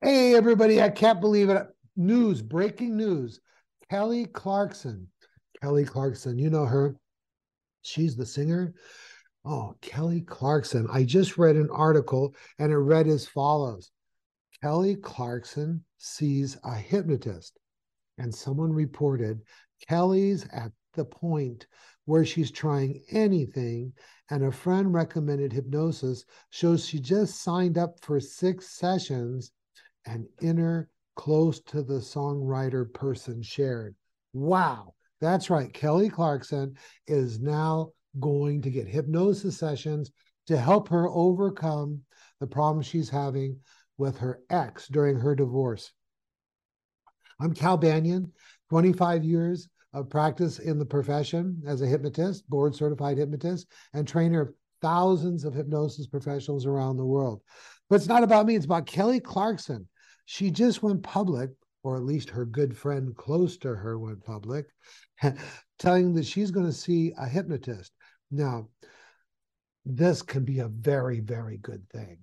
Hey, 0.00 0.36
everybody, 0.36 0.80
I 0.80 0.90
can't 0.90 1.20
believe 1.20 1.48
it. 1.50 1.66
News, 1.96 2.40
breaking 2.40 2.96
news. 2.96 3.40
Kelly 3.90 4.26
Clarkson. 4.26 5.08
Kelly 5.60 5.84
Clarkson, 5.84 6.38
you 6.38 6.50
know 6.50 6.66
her. 6.66 6.94
She's 7.82 8.14
the 8.14 8.24
singer. 8.24 8.74
Oh, 9.44 9.74
Kelly 9.82 10.20
Clarkson. 10.20 10.86
I 10.92 11.02
just 11.02 11.36
read 11.36 11.56
an 11.56 11.68
article 11.72 12.36
and 12.60 12.70
it 12.70 12.76
read 12.76 13.08
as 13.08 13.26
follows 13.26 13.90
Kelly 14.62 14.94
Clarkson 14.94 15.84
sees 15.96 16.56
a 16.62 16.76
hypnotist. 16.76 17.58
And 18.18 18.32
someone 18.32 18.72
reported 18.72 19.40
Kelly's 19.88 20.46
at 20.52 20.70
the 20.94 21.06
point 21.06 21.66
where 22.04 22.24
she's 22.24 22.52
trying 22.52 23.02
anything, 23.10 23.92
and 24.30 24.44
a 24.44 24.52
friend 24.52 24.94
recommended 24.94 25.52
hypnosis, 25.52 26.24
shows 26.50 26.86
she 26.86 27.00
just 27.00 27.42
signed 27.42 27.78
up 27.78 27.98
for 28.00 28.20
six 28.20 28.78
sessions 28.78 29.50
and 30.08 30.26
inner 30.40 30.88
close 31.16 31.60
to 31.60 31.82
the 31.82 31.94
songwriter 31.94 32.92
person 32.92 33.42
shared. 33.42 33.94
Wow, 34.32 34.94
that's 35.20 35.50
right. 35.50 35.72
Kelly 35.72 36.08
Clarkson 36.08 36.74
is 37.06 37.40
now 37.40 37.90
going 38.18 38.62
to 38.62 38.70
get 38.70 38.88
hypnosis 38.88 39.58
sessions 39.58 40.10
to 40.46 40.56
help 40.56 40.88
her 40.88 41.08
overcome 41.08 42.00
the 42.40 42.46
problems 42.46 42.86
she's 42.86 43.10
having 43.10 43.58
with 43.98 44.16
her 44.18 44.40
ex 44.48 44.88
during 44.88 45.18
her 45.18 45.34
divorce. 45.34 45.92
I'm 47.40 47.52
Cal 47.52 47.76
Banyan, 47.76 48.32
25 48.70 49.24
years 49.24 49.68
of 49.92 50.08
practice 50.08 50.58
in 50.58 50.78
the 50.78 50.86
profession 50.86 51.62
as 51.66 51.82
a 51.82 51.86
hypnotist, 51.86 52.48
board 52.48 52.74
certified 52.74 53.18
hypnotist, 53.18 53.66
and 53.92 54.06
trainer 54.06 54.40
of 54.42 54.54
thousands 54.80 55.44
of 55.44 55.54
hypnosis 55.54 56.06
professionals 56.06 56.66
around 56.66 56.96
the 56.96 57.04
world. 57.04 57.42
But 57.90 57.96
it's 57.96 58.06
not 58.06 58.22
about 58.22 58.46
me, 58.46 58.54
it's 58.54 58.66
about 58.66 58.86
Kelly 58.86 59.20
Clarkson. 59.20 59.88
She 60.30 60.50
just 60.50 60.82
went 60.82 61.02
public, 61.02 61.52
or 61.82 61.96
at 61.96 62.04
least 62.04 62.28
her 62.28 62.44
good 62.44 62.76
friend 62.76 63.16
close 63.16 63.56
to 63.58 63.74
her 63.74 63.98
went 63.98 64.22
public, 64.22 64.66
telling 65.78 66.12
that 66.12 66.26
she's 66.26 66.50
going 66.50 66.66
to 66.66 66.72
see 66.72 67.14
a 67.16 67.26
hypnotist. 67.26 67.92
Now, 68.30 68.68
this 69.86 70.20
can 70.20 70.44
be 70.44 70.58
a 70.58 70.68
very, 70.68 71.20
very 71.20 71.56
good 71.56 71.88
thing. 71.88 72.18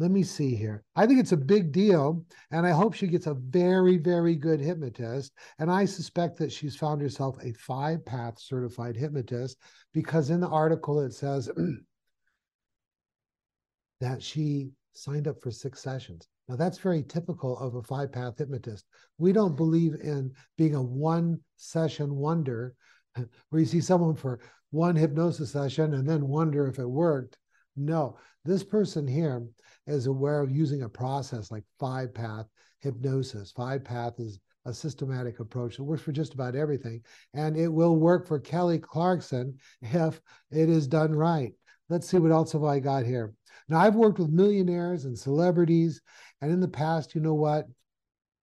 Let 0.00 0.10
me 0.10 0.24
see 0.24 0.56
here. 0.56 0.82
I 0.96 1.06
think 1.06 1.20
it's 1.20 1.30
a 1.30 1.36
big 1.36 1.70
deal, 1.70 2.26
and 2.50 2.66
I 2.66 2.72
hope 2.72 2.92
she 2.92 3.06
gets 3.06 3.28
a 3.28 3.34
very, 3.34 3.98
very 3.98 4.34
good 4.34 4.58
hypnotist. 4.58 5.32
And 5.60 5.70
I 5.70 5.84
suspect 5.84 6.38
that 6.38 6.50
she's 6.50 6.74
found 6.74 7.00
herself 7.00 7.38
a 7.40 7.52
five 7.52 8.04
path 8.04 8.40
certified 8.40 8.96
hypnotist 8.96 9.58
because 9.92 10.30
in 10.30 10.40
the 10.40 10.48
article 10.48 10.98
it 10.98 11.12
says 11.12 11.48
that 14.00 14.24
she 14.24 14.72
signed 14.92 15.28
up 15.28 15.40
for 15.40 15.52
six 15.52 15.80
sessions. 15.80 16.26
Now, 16.48 16.56
that's 16.56 16.78
very 16.78 17.02
typical 17.02 17.58
of 17.58 17.74
a 17.74 17.82
five 17.82 18.12
path 18.12 18.38
hypnotist. 18.38 18.86
We 19.18 19.32
don't 19.32 19.50
mm-hmm. 19.50 19.56
believe 19.56 19.94
in 19.94 20.32
being 20.58 20.74
a 20.74 20.82
one 20.82 21.40
session 21.56 22.14
wonder 22.14 22.74
where 23.48 23.60
you 23.60 23.66
see 23.66 23.80
someone 23.80 24.16
for 24.16 24.40
one 24.70 24.96
hypnosis 24.96 25.52
session 25.52 25.94
and 25.94 26.08
then 26.08 26.28
wonder 26.28 26.66
if 26.66 26.78
it 26.78 26.86
worked. 26.86 27.38
No, 27.76 28.18
this 28.44 28.62
person 28.62 29.06
here 29.06 29.46
is 29.86 30.06
aware 30.06 30.40
of 30.40 30.50
using 30.50 30.82
a 30.82 30.88
process 30.88 31.50
like 31.50 31.64
five 31.78 32.14
path 32.14 32.46
hypnosis. 32.80 33.52
Five 33.52 33.84
path 33.84 34.14
is 34.18 34.40
a 34.66 34.72
systematic 34.72 35.40
approach 35.40 35.76
that 35.76 35.84
works 35.84 36.02
for 36.02 36.12
just 36.12 36.34
about 36.34 36.54
everything. 36.54 37.02
And 37.34 37.56
it 37.56 37.68
will 37.68 37.96
work 37.96 38.26
for 38.26 38.38
Kelly 38.38 38.78
Clarkson 38.78 39.58
if 39.82 40.20
it 40.50 40.68
is 40.68 40.86
done 40.86 41.12
right. 41.12 41.52
Let's 41.88 42.08
see 42.08 42.18
what 42.18 42.32
else 42.32 42.52
have 42.52 42.64
I 42.64 42.80
got 42.80 43.04
here. 43.04 43.34
Now, 43.68 43.78
I've 43.78 43.94
worked 43.94 44.18
with 44.18 44.30
millionaires 44.30 45.04
and 45.04 45.18
celebrities, 45.18 46.00
and 46.40 46.50
in 46.50 46.60
the 46.60 46.68
past, 46.68 47.14
you 47.14 47.20
know 47.20 47.34
what? 47.34 47.66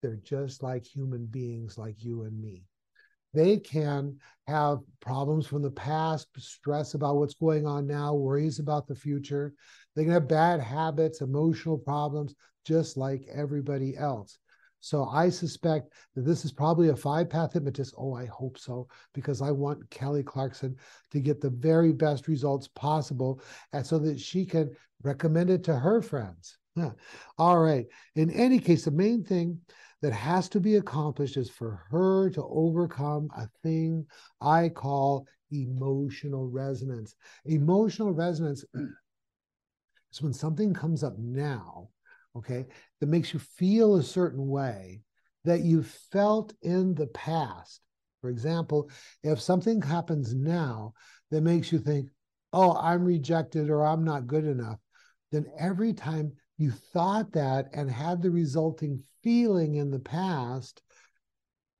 They're 0.02 0.20
just 0.24 0.64
like 0.64 0.86
human 0.86 1.26
beings, 1.26 1.78
like 1.78 2.04
you 2.04 2.24
and 2.24 2.40
me. 2.40 2.64
They 3.34 3.58
can 3.58 4.18
have 4.48 4.80
problems 5.00 5.48
from 5.48 5.62
the 5.62 5.72
past, 5.72 6.28
stress 6.38 6.96
about 6.96 7.16
what's 7.16 7.34
going 7.34 7.66
on 7.66 7.88
now, 7.88 8.14
worries 8.14 8.60
about 8.60 8.88
the 8.88 8.96
future. 8.96 9.54
They 9.96 10.04
can 10.04 10.12
have 10.12 10.28
bad 10.28 10.60
habits, 10.60 11.22
emotional 11.22 11.78
problems, 11.78 12.36
just 12.66 12.98
like 12.98 13.26
everybody 13.34 13.96
else. 13.96 14.38
So 14.82 15.06
I 15.06 15.30
suspect 15.30 15.94
that 16.16 16.26
this 16.26 16.44
is 16.44 16.52
probably 16.52 16.90
a 16.90 16.96
five 16.96 17.30
path 17.30 17.54
hypnotist. 17.54 17.94
Oh, 17.98 18.14
I 18.14 18.26
hope 18.26 18.58
so, 18.58 18.88
because 19.14 19.42
I 19.42 19.52
want 19.52 19.90
Kelly 19.92 20.24
Clarkson 20.24 20.76
to 21.12 21.20
get 21.20 21.40
the 21.40 21.52
very 21.52 21.94
best 21.94 22.28
results 22.28 22.68
possible 22.68 23.42
and 23.74 23.86
so 23.86 24.00
that 24.00 24.20
she 24.20 24.46
can 24.46 24.76
recommend 25.04 25.50
it 25.50 25.64
to 25.66 25.78
her 25.78 26.02
friends. 26.02 26.58
All 27.38 27.60
right. 27.60 27.86
In 28.16 28.32
any 28.32 28.60
case, 28.60 28.86
the 28.86 28.92
main 28.92 29.24
thing 29.24 29.60
that 30.02 30.14
has 30.14 30.50
to 30.50 30.60
be 30.60 30.78
accomplished 30.78 31.38
is 31.38 31.50
for 31.50 31.84
her 31.92 32.30
to 32.32 32.44
overcome 32.44 33.30
a 33.38 33.48
thing 33.62 34.06
I 34.42 34.70
call 34.70 35.28
emotional 35.52 36.50
resonance. 36.50 37.16
Emotional 37.46 38.12
resonance 38.12 38.66
is 40.12 40.22
when 40.22 40.34
something 40.34 40.74
comes 40.74 41.04
up 41.04 41.18
now 41.20 41.90
okay, 42.38 42.66
that 43.00 43.08
makes 43.08 43.34
you 43.34 43.40
feel 43.40 43.96
a 43.96 44.04
certain 44.04 44.48
way 44.48 45.02
that 45.44 45.62
you 45.62 45.84
felt 45.84 46.54
in 46.62 46.94
the 46.94 47.08
past. 47.08 47.82
For 48.22 48.30
example, 48.30 48.90
if 49.24 49.42
something 49.42 49.82
happens 49.82 50.34
now 50.34 50.94
that 51.32 51.42
makes 51.42 51.72
you 51.72 51.80
think, 51.80 52.10
oh, 52.54 52.76
I'm 52.76 53.04
rejected 53.04 53.70
or 53.70 53.84
I'm 53.86 54.04
not 54.04 54.28
good 54.28 54.46
enough, 54.46 54.78
then 55.32 55.46
every 55.58 55.94
time 55.94 56.34
you 56.58 56.72
thought 56.72 57.32
that 57.34 57.70
and 57.74 57.90
had 57.90 58.22
the 58.22 58.30
resulting 58.30 59.04
feeling 59.24 59.76
in 59.76 59.90
the 59.90 60.00
past, 60.00 60.82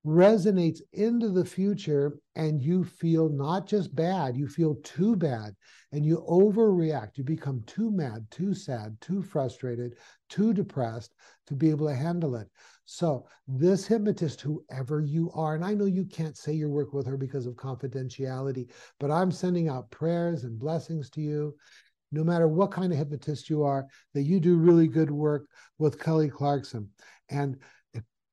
resonates 0.04 0.80
into 0.92 1.28
the 1.28 1.44
future 1.44 2.18
and 2.34 2.60
you 2.60 2.82
feel 2.82 3.28
not 3.28 3.66
just 3.66 3.94
bad, 3.94 4.36
you 4.36 4.48
feel 4.48 4.74
too 4.82 5.14
bad 5.14 5.54
and 5.92 6.04
you 6.04 6.24
overreact. 6.28 7.16
You 7.18 7.24
become 7.24 7.62
too 7.66 7.90
mad, 7.90 8.26
too 8.30 8.52
sad, 8.54 8.96
too 9.00 9.22
frustrated, 9.22 9.94
too 10.28 10.52
depressed 10.52 11.14
to 11.46 11.54
be 11.54 11.70
able 11.70 11.86
to 11.86 11.94
handle 11.94 12.34
it. 12.34 12.48
So, 12.84 13.26
this 13.46 13.86
hypnotist, 13.86 14.40
whoever 14.40 15.00
you 15.00 15.30
are, 15.34 15.54
and 15.54 15.64
I 15.64 15.74
know 15.74 15.84
you 15.84 16.04
can't 16.04 16.36
say 16.36 16.52
your 16.52 16.70
work 16.70 16.92
with 16.92 17.06
her 17.06 17.16
because 17.16 17.46
of 17.46 17.54
confidentiality, 17.54 18.70
but 18.98 19.10
I'm 19.10 19.30
sending 19.30 19.68
out 19.68 19.90
prayers 19.90 20.42
and 20.44 20.58
blessings 20.58 21.10
to 21.10 21.20
you. 21.20 21.54
No 22.10 22.24
matter 22.24 22.48
what 22.48 22.72
kind 22.72 22.92
of 22.92 22.98
hypnotist 22.98 23.48
you 23.48 23.62
are, 23.62 23.86
that 24.14 24.22
you 24.22 24.40
do 24.40 24.56
really 24.56 24.88
good 24.88 25.10
work 25.10 25.46
with 25.78 26.00
Kelly 26.00 26.28
Clarkson. 26.28 26.90
And 27.30 27.56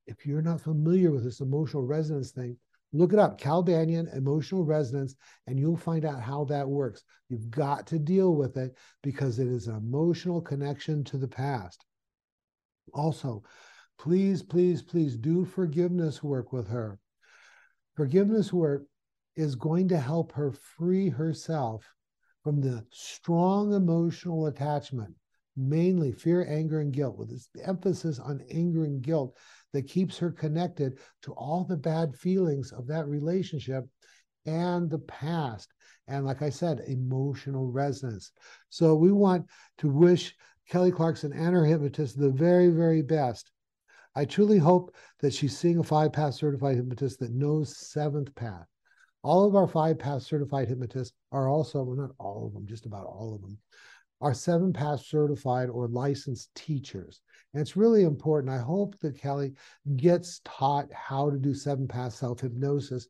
if 0.09 0.25
you're 0.25 0.41
not 0.41 0.59
familiar 0.59 1.11
with 1.11 1.23
this 1.23 1.39
emotional 1.39 1.85
resonance 1.85 2.31
thing, 2.31 2.57
look 2.91 3.13
it 3.13 3.19
up 3.19 3.37
Cal 3.37 3.61
Banyan 3.61 4.07
emotional 4.15 4.65
resonance, 4.65 5.15
and 5.45 5.59
you'll 5.59 5.77
find 5.77 6.03
out 6.03 6.19
how 6.19 6.45
that 6.45 6.67
works. 6.67 7.03
You've 7.29 7.51
got 7.51 7.85
to 7.87 7.99
deal 7.99 8.35
with 8.35 8.57
it 8.57 8.75
because 9.03 9.37
it 9.37 9.47
is 9.47 9.67
an 9.67 9.75
emotional 9.75 10.41
connection 10.41 11.03
to 11.05 11.17
the 11.17 11.27
past. 11.27 11.85
Also, 12.91 13.43
please, 13.99 14.41
please, 14.41 14.81
please 14.81 15.15
do 15.15 15.45
forgiveness 15.45 16.23
work 16.23 16.51
with 16.51 16.67
her. 16.69 16.97
Forgiveness 17.95 18.51
work 18.51 18.85
is 19.35 19.53
going 19.53 19.87
to 19.89 19.99
help 19.99 20.31
her 20.31 20.51
free 20.51 21.09
herself 21.09 21.85
from 22.43 22.61
the 22.61 22.83
strong 22.91 23.73
emotional 23.73 24.47
attachment, 24.47 25.13
mainly 25.59 26.11
fear, 26.11 26.45
anger, 26.47 26.79
and 26.79 26.93
guilt, 26.93 27.17
with 27.17 27.29
this 27.29 27.49
emphasis 27.63 28.19
on 28.19 28.41
anger 28.49 28.85
and 28.85 29.01
guilt 29.01 29.35
that 29.73 29.87
keeps 29.87 30.17
her 30.17 30.31
connected 30.31 30.97
to 31.21 31.33
all 31.33 31.63
the 31.63 31.77
bad 31.77 32.15
feelings 32.15 32.71
of 32.71 32.87
that 32.87 33.07
relationship 33.07 33.85
and 34.45 34.89
the 34.89 34.99
past. 34.99 35.73
And 36.07 36.25
like 36.25 36.41
I 36.41 36.49
said, 36.49 36.81
emotional 36.87 37.71
resonance. 37.71 38.31
So 38.69 38.95
we 38.95 39.11
want 39.11 39.45
to 39.79 39.89
wish 39.89 40.35
Kelly 40.69 40.91
Clarkson 40.91 41.33
and 41.33 41.53
her 41.53 41.65
hypnotist 41.65 42.17
the 42.17 42.31
very, 42.31 42.69
very 42.69 43.01
best. 43.01 43.51
I 44.15 44.25
truly 44.25 44.57
hope 44.57 44.95
that 45.19 45.33
she's 45.33 45.57
seeing 45.57 45.77
a 45.77 45.83
five 45.83 46.13
path 46.13 46.33
certified 46.33 46.77
hypnotist 46.77 47.19
that 47.19 47.31
knows 47.31 47.77
seventh 47.77 48.33
path. 48.35 48.65
All 49.21 49.45
of 49.45 49.55
our 49.55 49.67
five 49.67 49.99
path 49.99 50.23
certified 50.23 50.67
hypnotists 50.67 51.15
are 51.31 51.47
also, 51.47 51.83
well, 51.83 51.95
not 51.95 52.11
all 52.19 52.47
of 52.47 52.53
them, 52.53 52.65
just 52.65 52.85
about 52.85 53.05
all 53.05 53.35
of 53.35 53.41
them, 53.41 53.57
are 54.21 54.33
seven 54.33 54.73
path 54.73 55.05
certified 55.05 55.69
or 55.69 55.87
licensed 55.87 56.53
teachers. 56.55 57.21
And 57.53 57.61
it's 57.61 57.77
really 57.77 58.03
important. 58.03 58.53
I 58.53 58.59
hope 58.59 58.97
that 58.99 59.17
Kelly 59.17 59.53
gets 59.95 60.41
taught 60.43 60.91
how 60.91 61.29
to 61.29 61.37
do 61.37 61.53
seven 61.53 61.87
path 61.87 62.13
self 62.13 62.41
hypnosis 62.41 63.07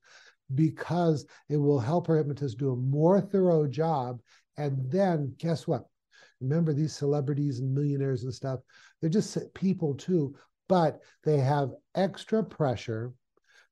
because 0.55 1.25
it 1.49 1.57
will 1.57 1.79
help 1.79 2.07
her 2.07 2.17
hypnotist 2.17 2.57
do 2.57 2.71
a 2.71 2.75
more 2.75 3.21
thorough 3.21 3.67
job. 3.67 4.21
And 4.57 4.89
then 4.91 5.33
guess 5.37 5.67
what? 5.67 5.85
Remember 6.41 6.73
these 6.73 6.95
celebrities 6.95 7.59
and 7.59 7.73
millionaires 7.73 8.23
and 8.23 8.33
stuff, 8.33 8.59
they're 9.01 9.09
just 9.09 9.37
people 9.53 9.93
too, 9.95 10.35
but 10.67 11.01
they 11.23 11.37
have 11.37 11.71
extra 11.95 12.43
pressure 12.43 13.13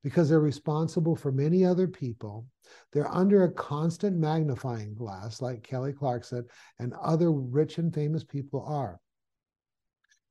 because 0.04 0.30
they're 0.30 0.40
responsible 0.40 1.16
for 1.16 1.32
many 1.32 1.66
other 1.66 1.88
people. 1.88 2.46
They're 2.94 3.14
under 3.14 3.44
a 3.44 3.52
constant 3.52 4.18
magnifying 4.18 4.94
glass, 4.94 5.42
like 5.42 5.64
Kelly 5.64 5.94
Clarkson 5.94 6.46
and 6.80 6.94
other 7.02 7.32
rich 7.32 7.78
and 7.78 7.94
famous 7.94 8.24
people 8.24 8.64
are. 8.66 9.00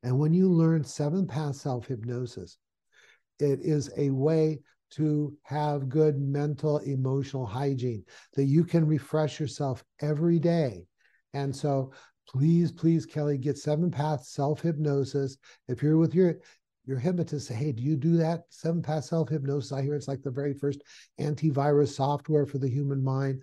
And 0.02 0.18
when 0.18 0.32
you 0.32 0.48
learn 0.50 0.84
seven 0.84 1.26
path 1.26 1.56
self 1.56 1.86
hypnosis, 1.86 2.58
it 3.38 3.60
is 3.62 3.90
a 3.96 4.10
way 4.10 4.60
to 4.90 5.36
have 5.42 5.88
good 5.88 6.18
mental, 6.20 6.78
emotional 6.78 7.44
hygiene 7.44 8.04
that 8.34 8.44
you 8.44 8.64
can 8.64 8.86
refresh 8.86 9.40
yourself 9.40 9.82
every 10.00 10.38
day. 10.38 10.86
And 11.34 11.54
so 11.54 11.92
please, 12.28 12.72
please, 12.72 13.04
Kelly, 13.04 13.38
get 13.38 13.58
seven 13.58 13.90
path 13.90 14.24
self 14.24 14.60
hypnosis. 14.60 15.36
If 15.68 15.82
you're 15.82 15.98
with 15.98 16.14
your 16.14 16.38
your 16.87 16.99
hypnotist, 16.99 17.49
say, 17.49 17.55
hey, 17.55 17.73
do 17.73 17.83
you 17.83 17.97
do 17.97 18.17
that? 18.17 18.44
Seven 18.50 18.81
path 18.81 19.05
self 19.05 19.29
hypnosis. 19.29 19.73
I 19.73 19.83
hear 19.83 19.94
it's 19.94 20.09
like 20.09 20.23
the 20.23 20.31
very 20.31 20.55
first 20.55 20.83
antivirus 21.21 21.94
software 21.94 22.47
for 22.47 22.59
the 22.59 22.69
human 22.69 23.03
mind, 23.03 23.43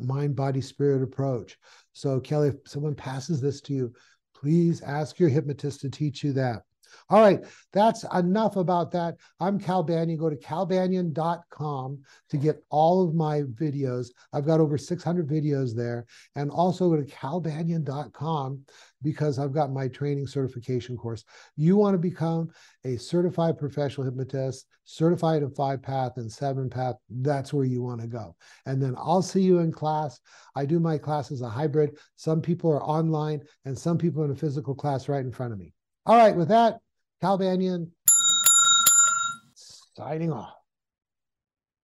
mind, 0.00 0.36
body, 0.36 0.60
spirit 0.60 1.02
approach. 1.02 1.58
So, 1.92 2.20
Kelly, 2.20 2.48
if 2.48 2.56
someone 2.66 2.94
passes 2.94 3.40
this 3.40 3.60
to 3.62 3.74
you, 3.74 3.92
please 4.34 4.82
ask 4.82 5.18
your 5.18 5.28
hypnotist 5.28 5.80
to 5.80 5.90
teach 5.90 6.22
you 6.22 6.32
that. 6.34 6.62
All 7.08 7.20
right, 7.20 7.44
that's 7.72 8.04
enough 8.14 8.56
about 8.56 8.90
that. 8.92 9.16
I'm 9.40 9.58
Cal 9.58 9.82
Banyan. 9.82 10.18
Go 10.18 10.30
to 10.30 10.36
calbanyan.com 10.36 12.02
to 12.30 12.36
get 12.36 12.62
all 12.70 13.06
of 13.06 13.14
my 13.14 13.42
videos. 13.42 14.08
I've 14.32 14.46
got 14.46 14.60
over 14.60 14.76
600 14.76 15.28
videos 15.28 15.74
there. 15.74 16.06
And 16.34 16.50
also 16.50 16.90
go 16.90 16.96
to 16.96 17.04
calbanyan.com 17.04 18.64
because 19.02 19.38
I've 19.38 19.52
got 19.52 19.72
my 19.72 19.86
training 19.88 20.26
certification 20.26 20.96
course. 20.96 21.24
You 21.56 21.76
want 21.76 21.94
to 21.94 21.98
become 21.98 22.50
a 22.84 22.96
certified 22.96 23.56
professional 23.56 24.04
hypnotist, 24.04 24.66
certified 24.84 25.42
in 25.42 25.50
five 25.50 25.82
path 25.82 26.16
and 26.16 26.30
seven 26.30 26.68
path. 26.68 26.96
That's 27.08 27.52
where 27.52 27.64
you 27.64 27.82
want 27.84 28.00
to 28.00 28.08
go. 28.08 28.34
And 28.66 28.82
then 28.82 28.94
I'll 28.96 29.22
see 29.22 29.42
you 29.42 29.58
in 29.58 29.70
class. 29.70 30.20
I 30.56 30.66
do 30.66 30.80
my 30.80 30.98
classes 30.98 31.40
a 31.40 31.48
hybrid. 31.48 31.98
Some 32.16 32.40
people 32.40 32.70
are 32.72 32.82
online 32.82 33.42
and 33.64 33.78
some 33.78 33.96
people 33.96 34.24
in 34.24 34.32
a 34.32 34.36
physical 34.36 34.74
class 34.74 35.08
right 35.08 35.24
in 35.24 35.32
front 35.32 35.52
of 35.52 35.58
me. 35.60 35.72
All 36.06 36.16
right, 36.16 36.36
with 36.36 36.48
that, 36.48 36.78
Cal 37.20 37.36
Banyan 37.36 37.90
signing 39.96 40.32
off. 40.32 40.55